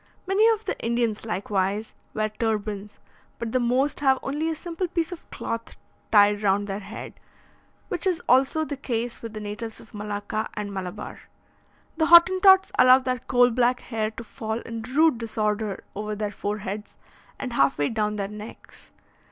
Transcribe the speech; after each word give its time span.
Many 0.25 0.47
of 0.47 0.65
the 0.65 0.75
Indians, 0.83 1.27
likewise, 1.27 1.93
wear 2.15 2.29
turbans; 2.29 2.97
but 3.37 3.51
the 3.51 3.59
most 3.59 3.99
have 3.99 4.17
only 4.23 4.49
a 4.49 4.55
simple 4.55 4.87
piece 4.87 5.11
of 5.11 5.29
cloth 5.29 5.75
tied 6.11 6.41
round 6.41 6.65
their 6.65 6.79
head, 6.79 7.13
which 7.87 8.07
is 8.07 8.19
also 8.27 8.65
the 8.65 8.75
case 8.77 9.21
with 9.21 9.35
the 9.35 9.39
natives 9.39 9.79
of 9.79 9.93
Malacca 9.93 10.49
and 10.55 10.73
Malabar. 10.73 11.19
The 11.97 12.07
Hottentots 12.07 12.71
allow 12.79 12.97
their 12.97 13.19
coal 13.19 13.51
black 13.51 13.79
hair 13.81 14.09
to 14.09 14.23
fall 14.23 14.57
in 14.61 14.81
rude 14.81 15.19
disorder 15.19 15.83
over 15.93 16.15
their 16.15 16.31
foreheads 16.31 16.97
and 17.37 17.53
half 17.53 17.77
way 17.77 17.87
down 17.89 18.15
their 18.15 18.27
necks. 18.27 18.89